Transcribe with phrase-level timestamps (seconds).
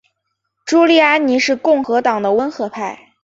[0.65, 3.13] 朱利安尼是共和党的温和派。